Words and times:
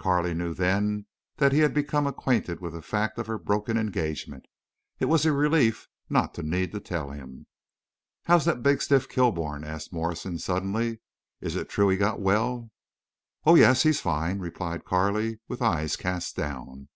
Carley 0.00 0.34
knew 0.34 0.52
then 0.52 1.06
that 1.36 1.52
he 1.52 1.60
had 1.60 1.72
become 1.72 2.08
acquainted 2.08 2.58
with 2.58 2.72
the 2.72 2.82
fact 2.82 3.18
of 3.20 3.28
her 3.28 3.38
broken 3.38 3.76
engagement. 3.78 4.44
It 4.98 5.04
was 5.04 5.24
a 5.24 5.32
relief 5.32 5.86
not 6.10 6.34
to 6.34 6.42
need 6.42 6.72
to 6.72 6.80
tell 6.80 7.12
him. 7.12 7.46
"How's 8.24 8.46
that 8.46 8.64
big 8.64 8.82
stiff, 8.82 9.08
Kilbourne?" 9.08 9.62
asked 9.62 9.92
Morrison, 9.92 10.40
suddenly. 10.40 10.98
"Is 11.40 11.54
it 11.54 11.68
true 11.68 11.88
he 11.88 11.96
got 11.96 12.18
well?" 12.20 12.72
"Oh—yes! 13.44 13.84
He's 13.84 14.00
fine," 14.00 14.40
replied 14.40 14.84
Carley 14.84 15.38
with 15.46 15.62
eyes 15.62 15.94
cast 15.94 16.34
down. 16.34 16.88